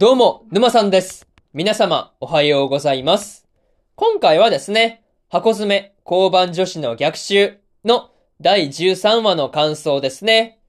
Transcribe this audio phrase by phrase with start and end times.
[0.00, 1.26] どうも、沼さんです。
[1.52, 3.48] 皆様、おはようございます。
[3.96, 10.60] 今回はですね、箱詰め交番女子の逆襲の第13話の感想ですね。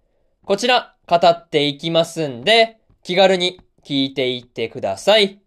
[0.46, 5.40] こちら、語っていきますんで、気軽に聞いていってください。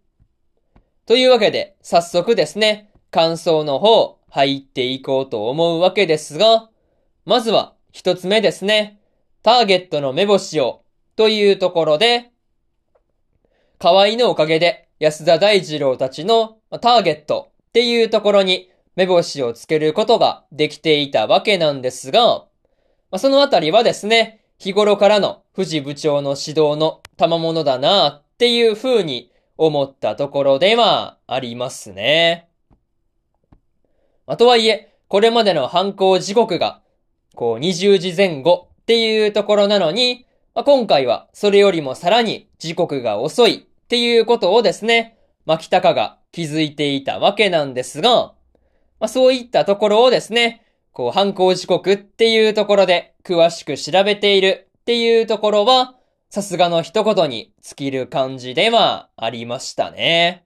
[1.05, 6.69] というわけで、早速ですね、感想の方、入っていこうと思うわけですが、
[7.25, 9.01] まずは、一つ目ですね。
[9.41, 10.83] ターゲットの目星を、
[11.17, 12.31] というところで、
[13.83, 22.45] 河合のおかげで安田大二郎たちのターゲットっていうところに目星をつけることができていたわけなんですが、
[23.11, 32.47] ま、そのあたりはですね、日頃からの藤部長の指導の賜物だなっていう風に思ったところではありますね。
[34.25, 36.79] まあ、とはいえ、これまでの犯行時刻が、
[37.35, 48.33] こう20時前後っていうところなのに、まあ、今回はそれよりもさらに時刻が遅いっていうことをですね、牧高が気づいていたわけなんですが、
[48.99, 55.95] まあ、そういったところをですね、こう犯行時刻っていうところで詳しく調べているっていうところは、
[56.29, 60.45] さすがの一言に尽きる感じではありましたね。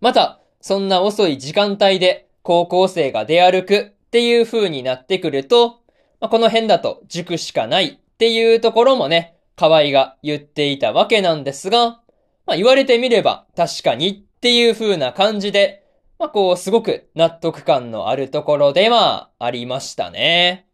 [0.00, 5.80] また、そんな遅い時間帯で高校生が出歩くっていう風になってくると、
[6.20, 12.00] まあ、この辺だと塾しかないっていうところもね、河合が言っていたわけなんですが、
[12.46, 15.84] まあ、言われてみれば確かにっていう風な感じで、
[16.18, 20.66] まあ、こうすごく納得感のあるところではありましたね。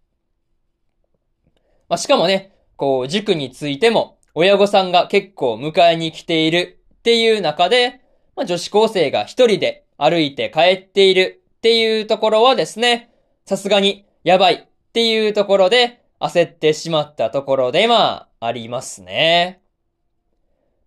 [1.88, 8.02] まあ、しかもね、こう塾についても親御さんが結構迎えに来ているっていう中で、
[8.36, 13.10] まあ、女子高生が一人で歩いて帰っているっていうところはですね、
[13.46, 19.60] さすがにやばいっていうところで焦ってしまったところではありますね。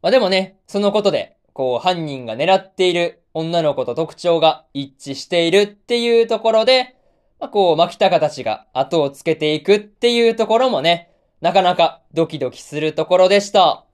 [0.02, 6.95] まあでもね、そのことで、こう犯人が狙っている女の子と特徴が一致しているっていうところで、
[7.39, 11.11] まあこう牧高たちが後をつけていくっていうところもね、
[11.42, 13.86] なかなかドキドキするところでした。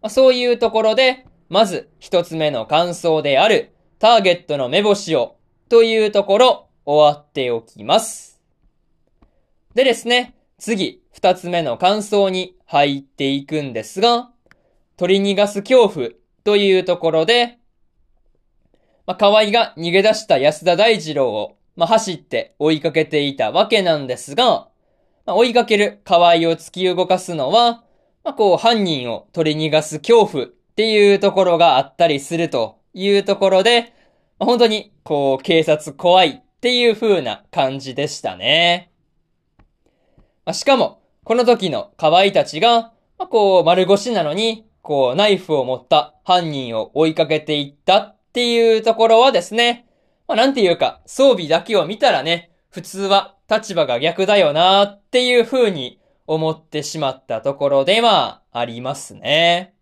[0.00, 5.36] まあ、そういうところで、まず一つ目の感想であるターゲットの目星を
[5.68, 8.40] というところ終わっておきます。
[9.74, 14.30] でですね、次、二つ目の感想に入っていくんですが、
[14.96, 16.08] 取り逃がす恐怖
[16.42, 17.60] というところで、
[19.06, 24.68] まあ、河合が逃げ出した安田大二郎を、まあ、走って追いかけていたわけなんですが、
[25.24, 27.84] まあ、追いかける河合を突き動かすのは、
[28.24, 33.94] まあ、こう、犯人を取り逃がす恐怖っていうところがあったりするというところで、
[34.40, 38.90] まあ、本当に、こう、警察怖いっていう風な感じでしたね。
[40.44, 49.86] まあ、しかも、この時の河合たちが、まあ、こう、丸腰なのに、こう、ナイフを持った犯人を追いかけていったっていうところはですね、
[50.28, 59.74] まあ、なんていうか、装備だけを見たらね、普通は立場が逆だよなっていう風に思ってしまったところではありますね。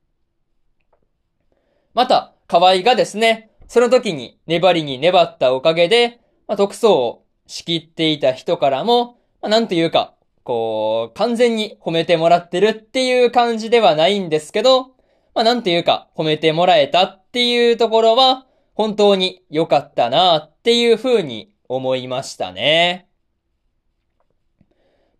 [1.92, 10.14] また、河合がですね、その時に粘りに粘ったおかげで、まあ、特捜を仕切っていた人からも、まあ、なんていうか、
[10.44, 14.88] こう、完全に褒めてもらってるっていう感じではないんですけど、
[15.34, 23.08] まあ、なんていうか、褒めてもらえたっていうところは、本当に良かったなっていう風に思いましたね。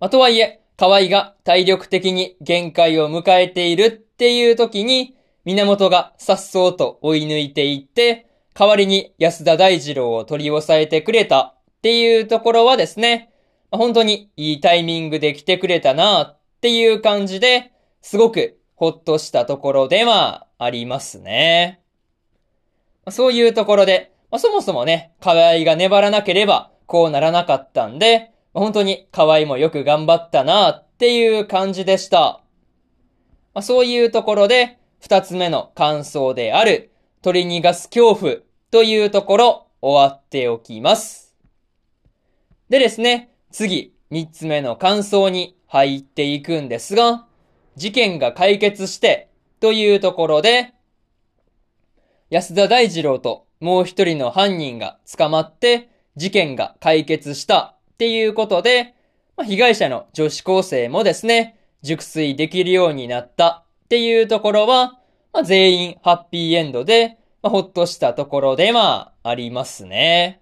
[0.01, 13.32] まあ、とはいえ、河合が体力的に限界を迎えているっていう時に、源が颯爽と追い抜いていって、代わりに安田大二郎を取り押さえてくれたっていうところはですね、
[13.73, 17.73] 本当にいいタイミングで来てくれたなっていう感じで、
[18.03, 21.81] すごくほっとしたところではありますね。
[23.11, 32.43] そういうところで、ま、そもそもね、河合が粘らなければこうならなかったんで、本当に河合もよく頑張ったなっていう感じでした。
[33.55, 36.93] ま、そういうところで、二つ目の感想である、
[37.23, 38.37] 取り逃がす恐怖
[38.71, 41.35] というところ、終わっておきます。
[42.69, 47.27] でですね、次、三つ目の感想に入っていくんですが、
[47.77, 49.29] 事件が解決して、
[49.61, 50.73] というところで、
[52.31, 58.95] 安田大二郎ともう一人の犯人が捕まって、事件が解決したっていうことで、
[59.37, 64.99] まあ、被害者の女子高生もですね、熟睡できるようになったっていうところは、
[65.33, 70.42] まあ、全員ハッピーエンドで、まあ、ほっとしたところではありますね。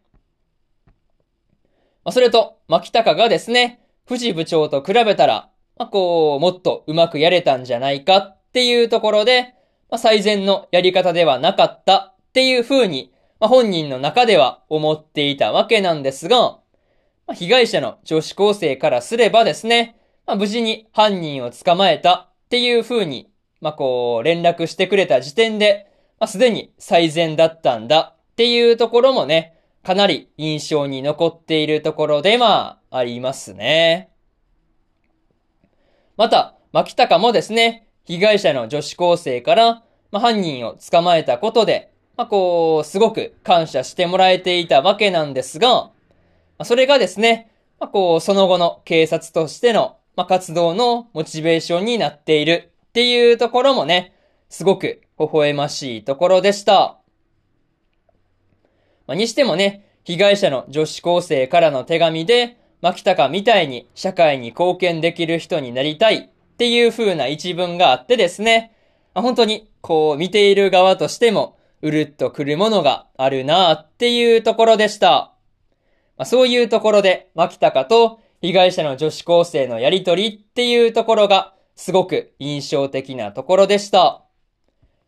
[2.04, 9.54] まあ、それと、牧高がですね、藤部長と比べたら、まあ、こう、もっとうまくやれたんじゃないかっていうところで、
[9.90, 16.60] まあ、最善のやり方ではなかったっていう風に、まあ、本人の中では思っていたわけなんですが、ま
[17.28, 19.96] あ、被害者の女子高生からすればですね、
[20.26, 23.30] まあ、無事に犯人を捕まえたっていう風に、
[23.60, 25.86] まあ、こう、連絡してくれた時点で、
[26.18, 34.10] まあ、すでに最善だったんだっていうところもね、かなり印象に残っているところでまあ、ありますね。
[36.16, 45.92] また、牧高もですね、被害者の女子高生から、まあ、犯人を捕まえたことで、まあ、こう、すごく感謝してもらえていたわけなんですが、ま
[46.58, 54.12] あ、それがですね、まあ、こう、その後の警察としての、まあ、活動のモチベーションになっているっていうところもね、
[54.50, 56.99] すごく微笑ましいところでした。
[59.10, 68.72] まあ、にしてもね、被害者の女子高生からの手紙で、牧高みたいに社会に貢献できる人になりたいっていう風な一文があってですね、
[69.12, 75.32] ま本当にこう見ている側としてもうるっとくるものがあるなっていうところでした。
[76.16, 84.22] まあ、そういうところで牧高と被害者の女子高生のやりとりっていうところがすごく印象的なところでした。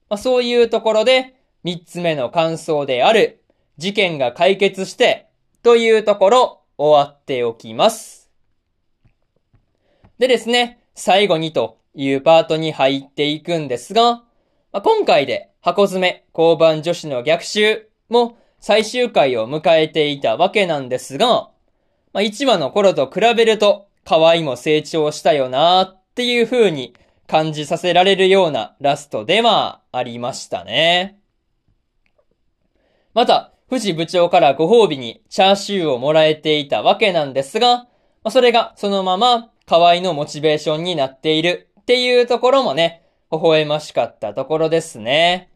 [0.08, 3.41] まあ、そういうところで三つ目の感想である
[3.78, 5.26] 事件が解決して
[5.62, 8.30] というところ終わっておきます。
[10.18, 14.22] でですね、最後にというパートに入っていくんですが、
[14.72, 21.50] まあ、今回で箱詰め交番女子の逆襲も最終回を迎えていたわけなんですが、
[22.12, 26.94] まあ、1話の頃と比べると可愛いも成長したよなっていう風に
[27.26, 31.18] 感じさせられるようなラストではありましたね。
[33.14, 37.86] また、藤部長からご褒美にチャーシューをもらえていたわけなんですが、
[38.22, 45.50] ま、それがそのまま河合のモチベーションになっているっていうところもね、微笑ましかったところですね。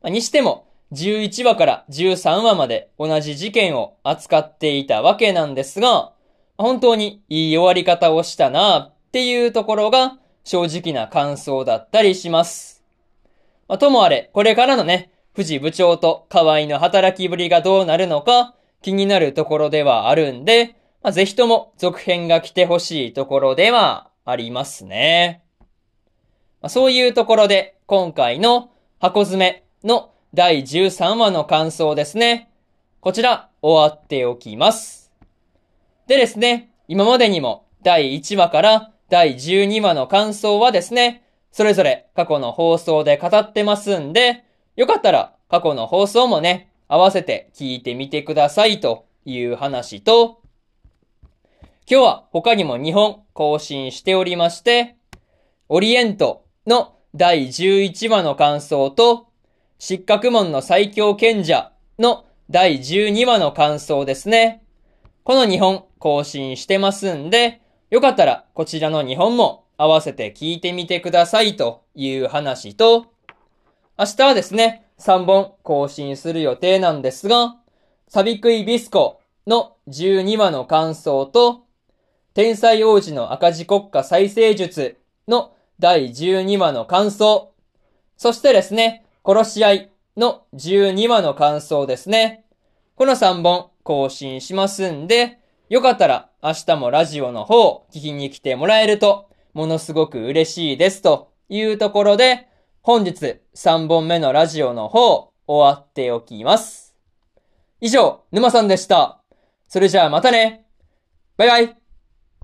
[0.00, 6.12] ま、にしても、11話から13話まで同じ事件を扱っていたわけなんですが、
[6.56, 12.82] 本当にいい終わり方をしたなっていうところが正直な感想だったりします。
[13.68, 25.42] まあ、ともあれ、これからのね、藤部長と河合の働きぶりがどうなるのか気になるところではあるんで、まあ、ぜひとも続編が来てほしいところではありますね。
[26.62, 32.48] まあ、そういうところで今回の箱詰めの第13話の感想ですね。
[33.00, 35.12] こちら終わっておきます。
[36.06, 44.45] でですね、今までにも第1話から第12話の感想はですね、それぞれ過去の放送で語ってますんで、
[44.76, 50.42] よかったら過去の放送もね、合わせて聞いてみてくださいという話と、
[51.90, 54.96] 今日は他にも2本更新しておりまして、
[55.68, 59.28] オリエントの第11話の感想と、
[59.78, 64.62] 失格門の最強賢者の第12話の感想ですね。
[65.24, 73.06] この2本更新してますんで、よかったらこちらの2本も合わせて聞いてみてくださいという話と、
[73.98, 77.56] 明日はですね、3本更新する予定なんですが、
[78.08, 81.64] サビクイビスコの12話の感想と、
[82.34, 87.54] 天才王子の赤字国家再生術の第12話の感想、
[88.18, 92.44] そしてですね、殺し合いの12話の感想ですね。
[92.96, 95.38] この3本更新しますんで、
[95.70, 102.46] よかったら明日もラジオの方聞きに来てもらえると、ものすごく嬉しいですというところで、
[102.86, 106.94] 本日3本目のラジオの方、終わっておきます。
[107.80, 109.24] 以上、沼さんでした。
[109.66, 110.66] それじゃあまたね。
[111.36, 111.85] バイバイ。